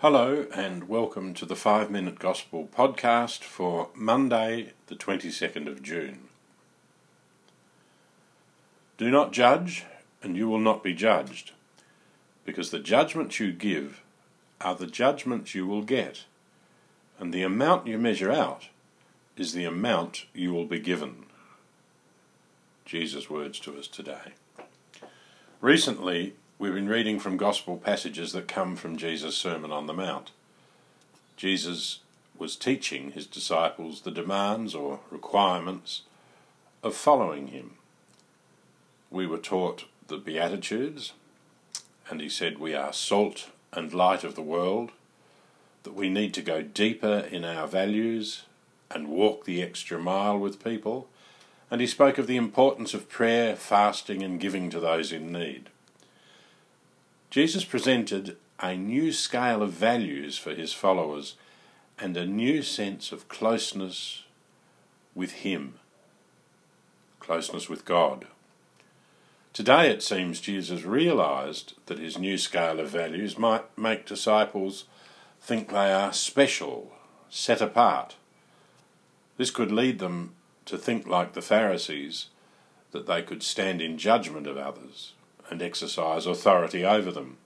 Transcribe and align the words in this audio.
Hello, 0.00 0.46
and 0.54 0.90
welcome 0.90 1.32
to 1.32 1.46
the 1.46 1.56
5 1.56 1.90
Minute 1.90 2.18
Gospel 2.18 2.68
podcast 2.70 3.42
for 3.42 3.88
Monday, 3.94 4.74
the 4.88 4.94
22nd 4.94 5.66
of 5.66 5.82
June. 5.82 6.28
Do 8.98 9.10
not 9.10 9.32
judge, 9.32 9.86
and 10.22 10.36
you 10.36 10.48
will 10.48 10.58
not 10.58 10.84
be 10.84 10.92
judged, 10.92 11.52
because 12.44 12.70
the 12.70 12.78
judgments 12.78 13.40
you 13.40 13.52
give 13.52 14.02
are 14.60 14.74
the 14.74 14.86
judgments 14.86 15.54
you 15.54 15.66
will 15.66 15.82
get, 15.82 16.24
and 17.18 17.32
the 17.32 17.42
amount 17.42 17.86
you 17.86 17.96
measure 17.96 18.30
out 18.30 18.68
is 19.38 19.54
the 19.54 19.64
amount 19.64 20.26
you 20.34 20.52
will 20.52 20.66
be 20.66 20.78
given. 20.78 21.24
Jesus' 22.84 23.30
words 23.30 23.58
to 23.60 23.78
us 23.78 23.88
today. 23.88 24.34
Recently, 25.62 26.34
We've 26.58 26.72
been 26.72 26.88
reading 26.88 27.18
from 27.18 27.36
gospel 27.36 27.76
passages 27.76 28.32
that 28.32 28.48
come 28.48 28.76
from 28.76 28.96
Jesus' 28.96 29.36
Sermon 29.36 29.70
on 29.70 29.86
the 29.86 29.92
Mount. 29.92 30.30
Jesus 31.36 31.98
was 32.38 32.56
teaching 32.56 33.10
his 33.10 33.26
disciples 33.26 34.00
the 34.00 34.10
demands 34.10 34.74
or 34.74 35.00
requirements 35.10 36.04
of 36.82 36.96
following 36.96 37.48
him. 37.48 37.72
We 39.10 39.26
were 39.26 39.36
taught 39.36 39.84
the 40.08 40.16
Beatitudes, 40.16 41.12
and 42.08 42.22
he 42.22 42.30
said 42.30 42.58
we 42.58 42.74
are 42.74 42.90
salt 42.90 43.50
and 43.74 43.92
light 43.92 44.24
of 44.24 44.34
the 44.34 44.40
world, 44.40 44.92
that 45.82 45.94
we 45.94 46.08
need 46.08 46.32
to 46.32 46.42
go 46.42 46.62
deeper 46.62 47.28
in 47.30 47.44
our 47.44 47.68
values 47.68 48.44
and 48.90 49.08
walk 49.08 49.44
the 49.44 49.62
extra 49.62 49.98
mile 49.98 50.38
with 50.38 50.64
people, 50.64 51.06
and 51.70 51.82
he 51.82 51.86
spoke 51.86 52.16
of 52.16 52.26
the 52.26 52.38
importance 52.38 52.94
of 52.94 53.10
prayer, 53.10 53.54
fasting, 53.56 54.22
and 54.22 54.40
giving 54.40 54.70
to 54.70 54.80
those 54.80 55.12
in 55.12 55.30
need. 55.30 55.68
Jesus 57.30 57.64
presented 57.64 58.36
a 58.60 58.76
new 58.76 59.12
scale 59.12 59.62
of 59.62 59.72
values 59.72 60.38
for 60.38 60.54
his 60.54 60.72
followers 60.72 61.34
and 61.98 62.16
a 62.16 62.26
new 62.26 62.62
sense 62.62 63.10
of 63.10 63.28
closeness 63.28 64.24
with 65.14 65.32
Him, 65.32 65.74
closeness 67.20 67.68
with 67.68 67.84
God. 67.84 68.26
Today 69.52 69.90
it 69.90 70.02
seems 70.02 70.40
Jesus 70.40 70.82
realized 70.82 71.72
that 71.86 71.98
his 71.98 72.18
new 72.18 72.36
scale 72.36 72.78
of 72.78 72.90
values 72.90 73.38
might 73.38 73.76
make 73.78 74.04
disciples 74.04 74.84
think 75.40 75.70
they 75.70 75.90
are 75.90 76.12
special, 76.12 76.92
set 77.30 77.62
apart. 77.62 78.16
This 79.38 79.50
could 79.50 79.72
lead 79.72 79.98
them 79.98 80.34
to 80.66 80.76
think 80.76 81.06
like 81.06 81.32
the 81.32 81.40
Pharisees, 81.40 82.26
that 82.90 83.06
they 83.06 83.22
could 83.22 83.42
stand 83.42 83.80
in 83.80 83.96
judgment 83.96 84.46
of 84.46 84.58
others 84.58 85.12
and 85.50 85.62
exercise 85.62 86.26
authority 86.26 86.84
over 86.84 87.10
them. 87.10 87.36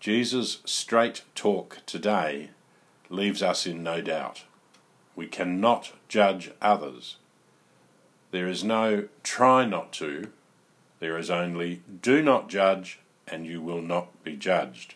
Jesus' 0.00 0.58
straight 0.64 1.22
talk 1.34 1.78
today 1.86 2.50
leaves 3.08 3.42
us 3.42 3.66
in 3.66 3.82
no 3.82 4.00
doubt. 4.00 4.44
We 5.16 5.26
cannot 5.26 5.92
judge 6.08 6.50
others. 6.60 7.16
There 8.30 8.48
is 8.48 8.64
no 8.64 9.08
try 9.22 9.64
not 9.64 9.92
to, 9.94 10.30
there 11.00 11.16
is 11.16 11.30
only 11.30 11.82
do 12.02 12.22
not 12.22 12.48
judge 12.48 12.98
and 13.26 13.46
you 13.46 13.60
will 13.60 13.80
not 13.80 14.22
be 14.22 14.36
judged. 14.36 14.94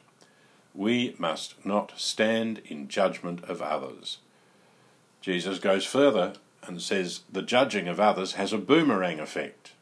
We 0.75 1.15
must 1.19 1.65
not 1.65 1.93
stand 1.97 2.61
in 2.67 2.89
judgment 2.89 3.45
of 3.45 3.63
others. 3.63 4.19
Jesus 5.21 5.59
goes 5.59 5.85
further 5.85 6.35
and 6.63 6.83
says 6.83 7.21
the 7.33 7.43
judging 7.43 7.89
of 7.89 7.99
others 7.99 8.33
has 8.33 8.53
a 8.53 8.59
boomerang 8.59 9.21
effect 9.21 9.73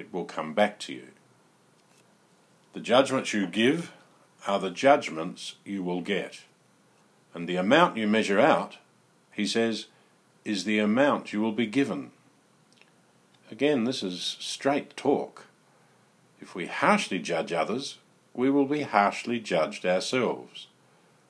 it 0.00 0.12
will 0.12 0.24
come 0.24 0.54
back 0.54 0.78
to 0.80 0.92
you. 0.92 1.08
The 2.72 2.80
judgments 2.80 3.32
you 3.32 3.46
give 3.46 3.92
are 4.46 4.58
the 4.58 4.70
judgments 4.70 5.56
you 5.64 5.82
will 5.82 6.00
get. 6.00 6.40
And 7.34 7.48
the 7.48 7.56
amount 7.56 7.96
you 7.96 8.08
measure 8.08 8.40
out, 8.40 8.78
he 9.32 9.46
says, 9.46 9.86
is 10.44 10.64
the 10.64 10.78
amount 10.78 11.32
you 11.32 11.40
will 11.40 11.52
be 11.52 11.66
given. 11.66 12.10
Again, 13.50 13.84
this 13.84 14.02
is 14.02 14.36
straight 14.40 14.96
talk. 14.96 15.46
If 16.40 16.54
we 16.54 16.66
harshly 16.66 17.18
judge 17.18 17.52
others, 17.52 17.98
we 18.32 18.48
will 18.50 18.66
be 18.66 18.82
harshly 18.82 19.38
judged 19.38 19.84
ourselves. 19.84 20.68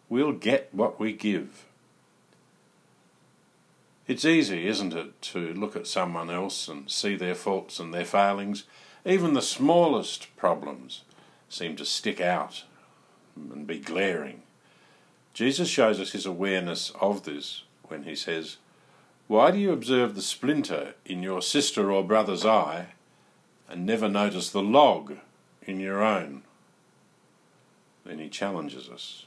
We'll 0.08 0.32
get 0.32 0.68
what 0.72 1.00
we 1.00 1.12
give. 1.12 1.66
It's 4.10 4.24
easy, 4.24 4.66
isn't 4.66 4.92
it, 4.92 5.22
to 5.22 5.54
look 5.54 5.76
at 5.76 5.86
someone 5.86 6.30
else 6.30 6.66
and 6.66 6.90
see 6.90 7.14
their 7.14 7.36
faults 7.36 7.78
and 7.78 7.94
their 7.94 8.04
failings. 8.04 8.64
Even 9.06 9.34
the 9.34 9.40
smallest 9.40 10.36
problems 10.36 11.04
seem 11.48 11.76
to 11.76 11.84
stick 11.84 12.20
out 12.20 12.64
and 13.36 13.68
be 13.68 13.78
glaring. 13.78 14.42
Jesus 15.32 15.68
shows 15.68 16.00
us 16.00 16.10
his 16.10 16.26
awareness 16.26 16.90
of 17.00 17.22
this 17.22 17.62
when 17.84 18.02
he 18.02 18.16
says, 18.16 18.56
Why 19.28 19.52
do 19.52 19.58
you 19.58 19.70
observe 19.70 20.16
the 20.16 20.22
splinter 20.22 20.94
in 21.06 21.22
your 21.22 21.40
sister 21.40 21.92
or 21.92 22.02
brother's 22.02 22.44
eye 22.44 22.86
and 23.68 23.86
never 23.86 24.08
notice 24.08 24.50
the 24.50 24.60
log 24.60 25.18
in 25.62 25.78
your 25.78 26.02
own? 26.02 26.42
Then 28.04 28.18
he 28.18 28.28
challenges 28.28 28.88
us. 28.88 29.26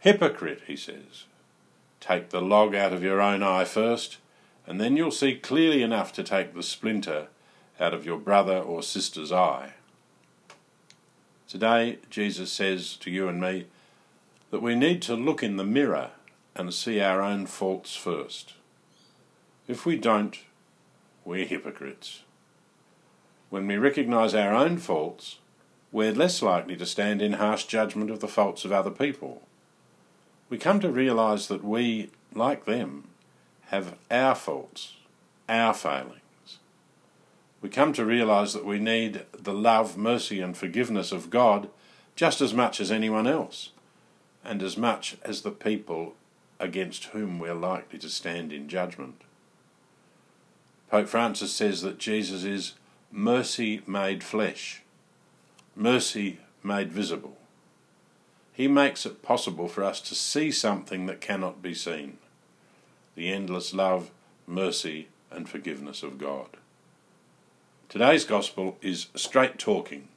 Hypocrite, 0.00 0.64
he 0.66 0.76
says. 0.76 1.24
Take 2.00 2.30
the 2.30 2.40
log 2.40 2.74
out 2.74 2.92
of 2.92 3.02
your 3.02 3.20
own 3.20 3.42
eye 3.42 3.64
first, 3.64 4.16
and 4.66 4.80
then 4.80 4.96
you'll 4.96 5.10
see 5.10 5.34
clearly 5.34 5.82
enough 5.82 6.12
to 6.14 6.22
take 6.22 6.54
the 6.54 6.62
splinter 6.62 7.28
out 7.78 7.92
of 7.92 8.06
your 8.06 8.18
brother 8.18 8.58
or 8.58 8.82
sister's 8.82 9.30
eye. 9.30 9.74
Today, 11.46 11.98
Jesus 12.08 12.50
says 12.50 12.96
to 12.96 13.10
you 13.10 13.28
and 13.28 13.40
me 13.40 13.66
that 14.50 14.62
we 14.62 14.74
need 14.74 15.02
to 15.02 15.14
look 15.14 15.42
in 15.42 15.56
the 15.56 15.64
mirror 15.64 16.10
and 16.54 16.72
see 16.72 17.00
our 17.00 17.20
own 17.20 17.46
faults 17.46 17.94
first. 17.94 18.54
If 19.68 19.84
we 19.84 19.96
don't, 19.96 20.38
we're 21.24 21.46
hypocrites. 21.46 22.22
When 23.50 23.66
we 23.66 23.76
recognise 23.76 24.34
our 24.34 24.54
own 24.54 24.78
faults, 24.78 25.38
we're 25.92 26.12
less 26.12 26.40
likely 26.40 26.76
to 26.76 26.86
stand 26.86 27.20
in 27.20 27.34
harsh 27.34 27.64
judgment 27.64 28.10
of 28.10 28.20
the 28.20 28.28
faults 28.28 28.64
of 28.64 28.72
other 28.72 28.90
people 28.90 29.42
we 30.50 30.58
come 30.58 30.80
to 30.80 30.90
realise 30.90 31.46
that 31.46 31.64
we, 31.64 32.10
like 32.34 32.64
them, 32.64 33.04
have 33.68 33.96
our 34.10 34.34
faults, 34.34 34.96
our 35.48 35.72
failings. 35.72 36.58
We 37.62 37.68
come 37.68 37.92
to 37.92 38.04
realise 38.04 38.52
that 38.52 38.66
we 38.66 38.80
need 38.80 39.24
the 39.32 39.54
love, 39.54 39.96
mercy, 39.96 40.40
and 40.40 40.56
forgiveness 40.56 41.12
of 41.12 41.30
God 41.30 41.70
just 42.16 42.40
as 42.40 42.52
much 42.52 42.80
as 42.80 42.90
anyone 42.90 43.28
else, 43.28 43.70
and 44.44 44.62
as 44.62 44.76
much 44.76 45.16
as 45.22 45.42
the 45.42 45.52
people 45.52 46.14
against 46.58 47.04
whom 47.06 47.38
we're 47.38 47.54
likely 47.54 47.98
to 48.00 48.08
stand 48.08 48.52
in 48.52 48.68
judgment. 48.68 49.22
Pope 50.90 51.08
Francis 51.08 51.52
says 51.52 51.82
that 51.82 51.98
Jesus 51.98 52.42
is 52.42 52.74
mercy 53.12 53.82
made 53.86 54.24
flesh, 54.24 54.82
mercy 55.76 56.40
made 56.64 56.92
visible. 56.92 57.36
He 58.60 58.68
makes 58.68 59.06
it 59.06 59.22
possible 59.22 59.68
for 59.68 59.82
us 59.82 60.02
to 60.02 60.14
see 60.14 60.50
something 60.50 61.06
that 61.06 61.22
cannot 61.22 61.62
be 61.62 61.72
seen 61.72 62.18
the 63.14 63.30
endless 63.30 63.72
love, 63.72 64.10
mercy, 64.46 65.08
and 65.30 65.48
forgiveness 65.48 66.02
of 66.02 66.18
God. 66.18 66.58
Today's 67.88 68.26
Gospel 68.26 68.76
is 68.82 69.06
straight 69.14 69.58
talking. 69.58 70.08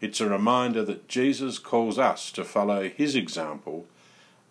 It's 0.00 0.20
a 0.20 0.28
reminder 0.28 0.84
that 0.84 1.08
Jesus 1.08 1.58
calls 1.58 1.98
us 1.98 2.30
to 2.30 2.44
follow 2.44 2.88
his 2.88 3.16
example 3.16 3.86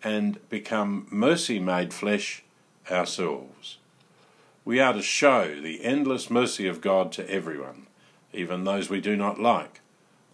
and 0.04 0.38
become 0.50 1.06
mercy 1.08 1.58
made 1.58 1.94
flesh 1.94 2.42
ourselves. 2.90 3.78
We 4.62 4.78
are 4.78 4.92
to 4.92 5.00
show 5.00 5.58
the 5.58 5.82
endless 5.82 6.28
mercy 6.28 6.68
of 6.68 6.82
God 6.82 7.10
to 7.12 7.30
everyone, 7.30 7.86
even 8.34 8.64
those 8.64 8.90
we 8.90 9.00
do 9.00 9.16
not 9.16 9.40
like, 9.40 9.80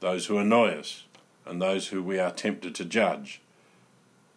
those 0.00 0.26
who 0.26 0.38
annoy 0.38 0.70
us, 0.70 1.04
and 1.48 1.60
those 1.60 1.88
who 1.88 2.02
we 2.02 2.18
are 2.18 2.30
tempted 2.30 2.74
to 2.76 2.84
judge. 2.84 3.40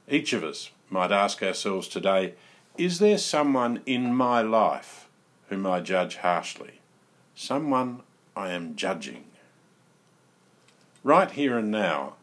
Each 0.07 0.33
of 0.33 0.43
us 0.43 0.71
might 0.89 1.11
ask 1.11 1.43
ourselves 1.43 1.87
today 1.87 2.33
is 2.77 2.99
there 2.99 3.17
someone 3.17 3.81
in 3.85 4.15
my 4.15 4.41
life 4.41 5.09
whom 5.49 5.67
I 5.67 5.81
judge 5.81 6.17
harshly? 6.17 6.79
Someone 7.35 8.01
I 8.35 8.51
am 8.51 8.75
judging? 8.75 9.25
Right 11.03 11.29
here 11.31 11.57
and 11.57 11.69
now, 11.69 12.15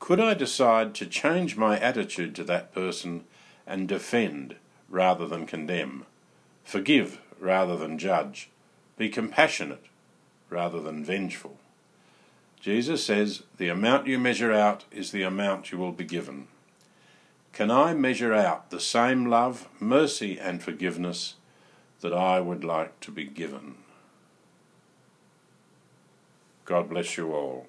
could 0.00 0.18
I 0.18 0.34
decide 0.34 0.94
to 0.96 1.06
change 1.06 1.56
my 1.56 1.78
attitude 1.78 2.34
to 2.34 2.44
that 2.44 2.74
person 2.74 3.24
and 3.66 3.86
defend 3.86 4.56
rather 4.88 5.26
than 5.28 5.46
condemn, 5.46 6.04
forgive 6.64 7.20
rather 7.38 7.76
than 7.76 7.98
judge, 7.98 8.50
be 8.96 9.08
compassionate 9.08 9.84
rather 10.50 10.80
than 10.80 11.04
vengeful? 11.04 11.58
Jesus 12.62 13.04
says, 13.04 13.42
The 13.56 13.68
amount 13.68 14.06
you 14.06 14.20
measure 14.20 14.52
out 14.52 14.84
is 14.92 15.10
the 15.10 15.24
amount 15.24 15.72
you 15.72 15.78
will 15.78 15.90
be 15.90 16.04
given. 16.04 16.46
Can 17.52 17.72
I 17.72 17.92
measure 17.92 18.32
out 18.32 18.70
the 18.70 18.78
same 18.78 19.26
love, 19.26 19.68
mercy, 19.80 20.38
and 20.38 20.62
forgiveness 20.62 21.34
that 22.02 22.14
I 22.14 22.38
would 22.38 22.62
like 22.62 23.00
to 23.00 23.10
be 23.10 23.24
given? 23.24 23.74
God 26.64 26.88
bless 26.88 27.16
you 27.16 27.34
all. 27.34 27.66